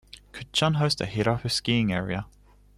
Kutchan 0.33 0.77
hosts 0.77 0.97
the 0.97 1.05
Hirafu 1.05 1.51
skiing 1.51 1.93
area. 1.93 2.25